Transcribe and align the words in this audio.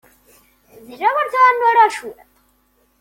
D 0.87 0.89
lawan 0.99 1.27
tura 1.33 1.47
ad 1.51 1.55
nurar 1.57 1.91
cwiṭ. 1.97 2.19